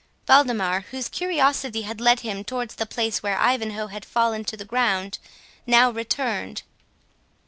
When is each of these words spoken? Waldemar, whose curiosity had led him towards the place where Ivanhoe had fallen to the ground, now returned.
Waldemar, 0.27 0.85
whose 0.89 1.07
curiosity 1.07 1.83
had 1.83 2.01
led 2.01 2.21
him 2.21 2.43
towards 2.43 2.73
the 2.73 2.87
place 2.87 3.21
where 3.21 3.37
Ivanhoe 3.37 3.85
had 3.85 4.03
fallen 4.03 4.43
to 4.45 4.57
the 4.57 4.65
ground, 4.65 5.19
now 5.67 5.91
returned. 5.91 6.63